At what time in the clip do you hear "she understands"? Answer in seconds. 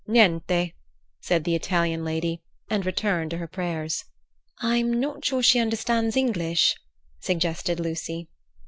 5.43-6.17